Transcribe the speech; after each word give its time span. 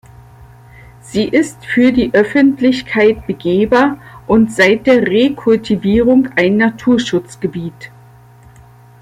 Sie 1.01 1.25
ist 1.25 1.63
für 1.63 1.91
die 1.91 2.09
Öffentlichkeit 2.11 3.27
begehbar 3.27 3.99
und 4.25 4.51
seit 4.51 4.87
der 4.87 5.05
Rekultivierung 5.05 6.27
ein 6.35 6.57
Naturschutzgebiet. 6.57 7.91